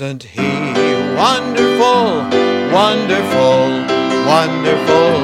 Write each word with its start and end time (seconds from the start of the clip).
Isn't 0.00 0.22
he 0.22 0.48
wonderful, 1.16 2.22
wonderful, 2.70 3.66
wonderful? 4.30 5.18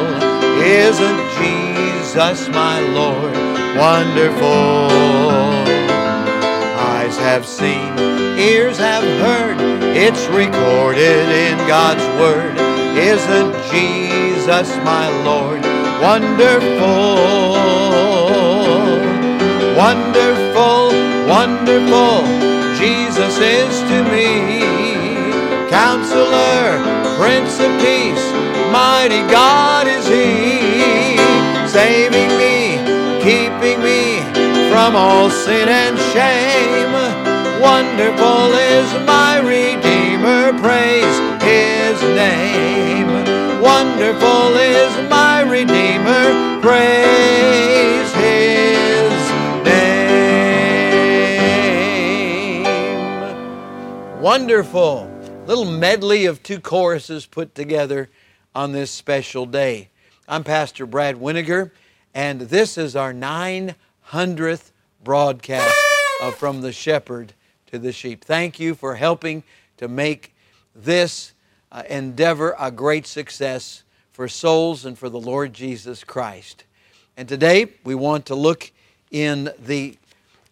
Isn't 0.66 1.20
Jesus 1.38 2.48
my 2.48 2.80
Lord 2.80 3.37
wonderful? 3.79 4.91
Eyes 6.91 7.16
have 7.18 7.46
seen, 7.46 7.96
ears 8.37 8.79
have 8.79 9.05
heard, 9.23 9.59
it's 9.96 10.27
recorded 10.27 11.29
in 11.29 11.56
God's 11.68 12.02
Word. 12.18 12.59
Isn't 12.98 13.55
Jesus 13.70 14.77
my 14.78 15.09
Lord 15.22 15.62
wonderful? 16.02 17.14
Wonderful, 19.78 20.88
wonderful. 21.28 22.45
Jesus 22.77 23.38
is 23.38 23.80
to 23.88 24.02
me. 24.11 24.63
Prince 27.24 27.59
of 27.59 27.73
Peace, 27.80 28.33
mighty 28.70 29.23
God 29.33 29.87
is 29.88 30.06
He, 30.06 31.16
saving 31.66 32.28
me, 32.37 32.77
keeping 33.24 33.80
me 33.83 34.20
from 34.69 34.95
all 34.95 35.30
sin 35.30 35.66
and 35.70 35.98
shame. 36.12 36.92
Wonderful 37.62 38.52
is 38.52 38.92
my 39.06 39.38
Redeemer, 39.41 40.52
praise 40.60 41.16
His 41.42 41.98
name. 42.14 43.09
Wonderful 43.59 44.55
is 44.59 44.92
my 45.09 45.41
Redeemer, 45.41 46.61
praise 46.61 48.12
His 48.20 49.12
name. 49.64 50.05
wonderful 54.20 55.14
little 55.47 55.67
medley 55.67 56.25
of 56.25 56.42
two 56.42 56.59
choruses 56.59 57.27
put 57.27 57.55
together 57.55 58.09
on 58.55 58.73
this 58.73 58.91
special 58.91 59.45
day. 59.45 59.91
I'm 60.27 60.42
Pastor 60.42 60.86
Brad 60.86 61.17
Weniger, 61.17 61.70
and 62.14 62.41
this 62.41 62.78
is 62.78 62.97
our 62.97 63.12
900th 63.12 64.70
broadcast 65.03 65.77
of 66.23 66.34
From 66.36 66.62
the 66.62 66.73
Shepherd 66.73 67.34
to 67.67 67.78
the 67.78 67.92
Sheep. 67.92 68.25
Thank 68.25 68.59
you 68.59 68.75
for 68.75 68.95
helping 68.95 69.42
to 69.77 69.86
make 69.86 70.34
this 70.75 71.34
uh, 71.70 71.83
endeavor 71.91 72.56
a 72.58 72.70
great 72.70 73.06
success 73.06 73.83
for 74.12 74.29
souls 74.29 74.86
and 74.86 74.98
for 74.98 75.11
the 75.11 75.20
Lord 75.20 75.53
Jesus 75.53 76.05
Christ. 76.05 76.64
And 77.19 77.29
today 77.29 77.67
we 77.84 77.95
want 77.95 78.25
to 78.27 78.34
look 78.34 78.73
in 79.11 79.51
the 79.58 79.98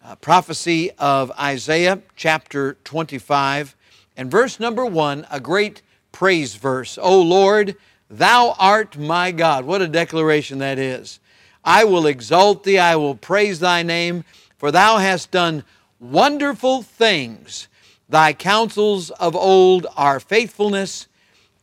uh, 0.05 0.17
prophecy 0.17 0.91
of 0.99 1.31
Isaiah 1.31 1.99
chapter 2.15 2.75
25 2.83 3.75
and 4.15 4.29
verse 4.29 4.59
number 4.59 4.85
1, 4.85 5.27
a 5.31 5.39
great 5.39 5.81
praise 6.11 6.55
verse. 6.55 6.97
O 7.01 7.21
Lord, 7.21 7.75
thou 8.09 8.55
art 8.59 8.97
my 8.97 9.31
God. 9.31 9.65
What 9.65 9.81
a 9.81 9.87
declaration 9.87 10.59
that 10.59 10.77
is. 10.77 11.19
I 11.63 11.85
will 11.85 12.05
exalt 12.05 12.63
thee, 12.63 12.77
I 12.77 12.95
will 12.95 13.15
praise 13.15 13.59
thy 13.59 13.83
name, 13.83 14.25
for 14.57 14.71
thou 14.71 14.97
hast 14.97 15.31
done 15.31 15.63
wonderful 15.99 16.81
things. 16.81 17.67
Thy 18.09 18.33
counsels 18.33 19.09
of 19.11 19.35
old 19.35 19.87
are 19.95 20.19
faithfulness 20.19 21.07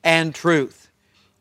and 0.02 0.34
truth. 0.34 0.90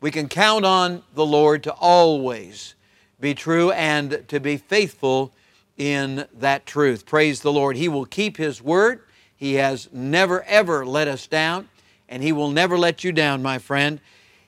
We 0.00 0.10
can 0.10 0.28
count 0.28 0.64
on 0.64 1.02
the 1.14 1.26
Lord 1.26 1.62
to 1.64 1.72
always 1.72 2.74
be 3.18 3.34
true 3.34 3.70
and 3.72 4.24
to 4.28 4.40
be 4.40 4.56
faithful 4.56 5.32
in 5.76 6.26
that 6.38 6.66
truth. 6.66 7.06
Praise 7.06 7.40
the 7.40 7.52
Lord. 7.52 7.76
He 7.76 7.88
will 7.88 8.04
keep 8.04 8.36
His 8.36 8.62
word. 8.62 9.02
He 9.40 9.54
has 9.54 9.88
never, 9.90 10.42
ever 10.42 10.84
let 10.84 11.08
us 11.08 11.26
down, 11.26 11.70
and 12.10 12.22
He 12.22 12.30
will 12.30 12.50
never 12.50 12.76
let 12.76 13.02
you 13.04 13.10
down, 13.10 13.42
my 13.42 13.56
friend. 13.56 13.98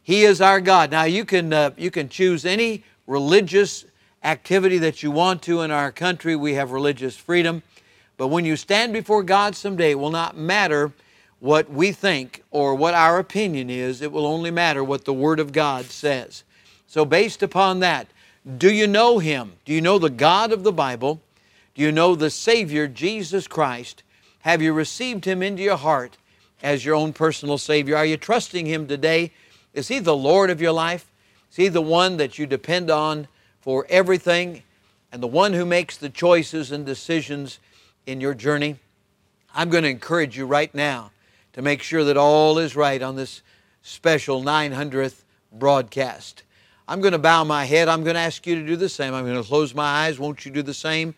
He 0.03 0.25
is 0.25 0.43
our 0.43 0.61
God. 0.61 0.91
Now, 0.91 1.05
you 1.05 1.25
can, 1.25 1.51
uh, 1.51 1.71
you 1.79 1.91
can 1.91 2.11
choose 2.11 2.45
any 2.45 2.85
religious 3.07 3.87
activity 4.23 4.77
that 4.77 5.03
you 5.03 5.11
want 5.11 5.41
to 5.45 5.63
in 5.63 5.71
our 5.71 5.91
country. 5.93 6.37
We 6.37 6.53
have 6.55 6.73
religious 6.73 7.17
freedom. 7.17 7.63
But 8.19 8.29
when 8.29 8.45
you 8.45 8.55
stand 8.55 8.93
before 8.93 9.23
God 9.23 9.57
someday, 9.57 9.93
it 9.93 9.99
will 9.99 10.11
not 10.11 10.37
matter 10.37 10.93
what 11.41 11.71
we 11.71 11.93
think 11.93 12.45
or 12.51 12.75
what 12.75 12.93
our 12.93 13.19
opinion 13.19 13.71
is. 13.71 14.03
It 14.03 14.13
will 14.13 14.27
only 14.27 14.51
matter 14.51 14.85
what 14.85 15.07
the 15.07 15.15
Word 15.15 15.41
of 15.41 15.53
God 15.53 15.87
says. 15.87 16.45
So, 16.87 17.07
based 17.07 17.43
upon 17.43 17.81
that, 17.81 18.09
do 18.59 18.71
you 18.71 18.87
know 18.87 19.21
Him? 19.21 19.55
Do 19.65 19.73
you 19.73 19.81
know 19.81 19.99
the 19.99 20.11
God 20.11 20.53
of 20.53 20.65
the 20.65 20.73
Bible? 20.73 21.23
Do 21.75 21.81
you 21.81 21.93
know 21.93 22.15
the 22.15 22.29
Savior, 22.29 22.87
Jesus 22.87 23.49
Christ? 23.49 24.03
Have 24.43 24.61
you 24.61 24.73
received 24.73 25.25
Him 25.25 25.43
into 25.43 25.63
your 25.63 25.77
heart 25.77 26.17
as 26.63 26.85
your 26.85 26.95
own 26.95 27.13
personal 27.13 27.59
Savior? 27.59 27.97
Are 27.97 28.05
you 28.05 28.17
trusting 28.17 28.67
Him 28.67 28.87
today? 28.87 29.33
Is 29.73 29.89
He 29.89 30.01
the 30.01 30.17
Lord 30.17 30.51
of 30.51 30.61
your 30.61 30.73
life? 30.73 31.11
Is 31.51 31.57
He 31.57 31.69
the 31.69 31.81
one 31.81 32.17
that 32.17 32.39
you 32.39 32.47
depend 32.47 32.91
on 32.91 33.29
for 33.61 33.87
everything 33.89 34.65
and 35.13 35.23
the 35.23 35.29
one 35.29 35.53
who 35.53 35.65
makes 35.65 35.97
the 35.97 36.09
choices 36.09 36.73
and 36.73 36.85
decisions 36.85 37.61
in 38.05 38.21
your 38.21 38.35
journey? 38.35 38.77
I'm 39.55 39.71
going 39.71 39.85
to 39.85 39.91
encourage 39.91 40.37
you 40.37 40.47
right 40.47 40.75
now 40.75 41.13
to 41.53 41.63
make 41.63 41.83
sure 41.83 42.03
that 42.05 42.17
all 42.17 42.59
is 42.59 42.75
right 42.75 43.01
on 43.01 43.15
this 43.15 43.43
special 43.83 44.43
900th 44.43 45.23
broadcast. 45.53 46.43
I'm 46.89 47.01
going 47.01 47.13
to 47.13 47.19
bow 47.19 47.45
my 47.45 47.65
head. 47.65 47.89
I'm 47.89 48.03
going 48.03 48.15
to 48.15 48.21
ask 48.21 48.45
you 48.47 48.57
to 48.57 48.67
do 48.67 48.75
the 48.75 48.89
same. 48.89 49.15
I'm 49.15 49.25
going 49.25 49.41
to 49.41 49.49
close 49.49 49.73
my 49.73 49.85
eyes. 49.85 50.19
Won't 50.19 50.45
you 50.45 50.51
do 50.51 50.63
the 50.63 50.75
same? 50.75 51.15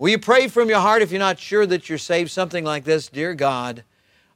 Will 0.00 0.08
you 0.08 0.18
pray 0.18 0.48
from 0.48 0.70
your 0.70 0.80
heart 0.80 1.02
if 1.02 1.10
you're 1.10 1.18
not 1.18 1.38
sure 1.38 1.66
that 1.66 1.90
you're 1.90 1.98
saved? 1.98 2.30
Something 2.30 2.64
like 2.64 2.84
this 2.84 3.08
Dear 3.08 3.34
God, 3.34 3.84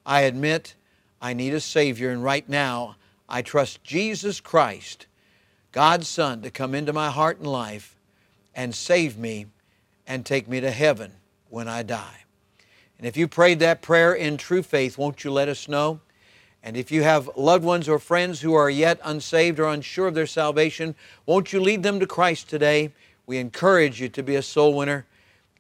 I 0.05 0.21
admit 0.21 0.75
I 1.23 1.33
need 1.33 1.55
a 1.55 1.61
Savior, 1.61 2.11
and 2.11 2.23
right 2.23 2.47
now 2.47 2.97
I 3.31 3.41
trust 3.41 3.83
Jesus 3.83 4.41
Christ, 4.41 5.07
God's 5.73 6.07
Son, 6.07 6.43
to 6.43 6.51
come 6.51 6.75
into 6.75 6.93
my 6.93 7.09
heart 7.09 7.39
and 7.39 7.47
life 7.47 7.97
and 8.55 8.75
save 8.75 9.17
me 9.17 9.47
and 10.07 10.27
take 10.27 10.47
me 10.49 10.61
to 10.61 10.71
heaven 10.71 11.13
when 11.49 11.67
I 11.67 11.83
die. 11.83 12.25
And 12.99 13.07
if 13.07 13.17
you 13.17 13.27
prayed 13.27 13.61
that 13.61 13.81
prayer 13.81 14.13
in 14.13 14.37
true 14.37 14.63
faith, 14.63 14.99
won't 14.99 15.25
you 15.25 15.33
let 15.33 15.49
us 15.49 15.67
know? 15.67 15.99
And 16.63 16.77
if 16.77 16.93
you 16.93 17.05
have 17.05 17.31
loved 17.39 17.65
ones 17.65 17.89
or 17.89 17.99
friends 17.99 18.43
who 18.43 18.53
are 18.53 18.69
yet 18.69 19.01
unsaved 19.03 19.59
or 19.59 19.71
unsure 19.71 20.09
of 20.09 20.15
their 20.15 20.27
salvation, 20.27 20.95
won't 21.25 21.55
you 21.55 21.61
lead 21.61 21.83
them 21.83 22.01
to 22.01 22.07
Christ 22.07 22.51
today? 22.51 22.93
We 23.25 23.39
encourage 23.39 23.99
you 23.99 24.11
to 24.11 24.23
be 24.23 24.37
a 24.37 24.43
soul 24.43 24.75
winner. 24.75 25.07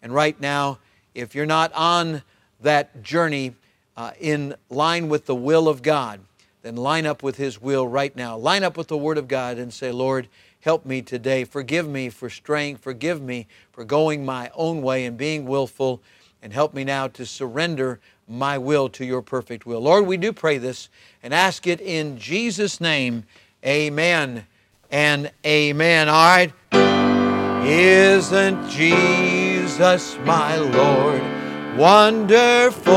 And 0.05 0.13
right 0.13 0.39
now, 0.39 0.79
if 1.15 1.35
you're 1.35 1.47
not 1.47 1.73
on 1.73 2.23
that 2.61 3.03
journey 3.03 3.55
uh, 3.97 4.11
in 4.21 4.55
line 4.69 5.09
with 5.09 5.25
the 5.25 5.35
will 5.35 5.67
of 5.67 5.81
God, 5.83 6.21
then 6.61 6.77
line 6.77 7.07
up 7.07 7.23
with 7.23 7.39
His 7.39 7.61
will 7.61 7.89
right 7.89 8.15
now. 8.15 8.37
Line 8.37 8.63
up 8.63 8.77
with 8.77 8.89
the 8.89 8.99
Word 8.99 9.17
of 9.17 9.29
God 9.29 9.57
and 9.57 9.73
say, 9.73 9.91
Lord, 9.91 10.29
help 10.61 10.85
me 10.85 11.01
today. 11.01 11.45
Forgive 11.45 11.89
me 11.89 12.11
for 12.11 12.29
straying. 12.29 12.77
Forgive 12.77 13.23
me 13.23 13.47
for 13.73 13.83
going 13.83 14.27
my 14.27 14.51
own 14.55 14.83
way 14.83 15.07
and 15.07 15.17
being 15.17 15.47
willful. 15.47 16.03
And 16.43 16.53
help 16.53 16.75
me 16.75 16.85
now 16.85 17.09
to 17.09 17.25
surrender 17.25 17.99
my 18.29 18.59
will 18.59 18.91
to 18.91 19.07
your 19.07 19.23
perfect 19.23 19.65
will. 19.65 19.81
Lord, 19.81 20.07
we 20.07 20.19
do 20.19 20.35
pray 20.35 20.59
this 20.59 20.91
and 21.23 21.33
ask 21.33 21.67
it 21.67 21.81
in 21.81 22.19
Jesus' 22.19 22.79
name. 22.79 23.25
Amen 23.65 24.47
and 24.91 25.31
amen. 25.47 26.11
All 26.11 26.15
right. 26.15 26.53
Isn't 27.67 28.69
Jesus 29.75 30.17
my 30.25 30.57
Lord 30.57 31.21
wonderful? 31.77 32.95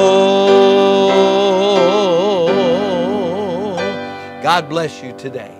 God 4.43 4.69
bless 4.69 5.01
you 5.01 5.11
today. 5.13 5.57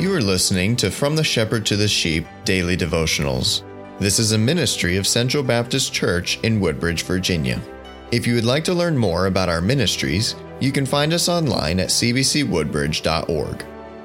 You 0.00 0.12
are 0.12 0.20
listening 0.20 0.74
to 0.74 0.90
From 0.90 1.14
the 1.14 1.22
Shepherd 1.22 1.64
to 1.66 1.76
the 1.76 1.86
Sheep 1.86 2.26
Daily 2.44 2.76
Devotionals. 2.76 3.62
This 4.00 4.18
is 4.18 4.32
a 4.32 4.38
ministry 4.38 4.96
of 4.96 5.06
Central 5.06 5.44
Baptist 5.44 5.92
Church 5.92 6.40
in 6.42 6.58
Woodbridge, 6.58 7.04
Virginia. 7.04 7.62
If 8.10 8.26
you 8.26 8.34
would 8.34 8.44
like 8.44 8.64
to 8.64 8.74
learn 8.74 8.98
more 8.98 9.26
about 9.26 9.48
our 9.48 9.60
ministries, 9.60 10.34
you 10.58 10.72
can 10.72 10.84
find 10.84 11.12
us 11.12 11.28
online 11.28 11.78
at 11.78 11.90
cbcwoodbridge.org. 11.90 13.75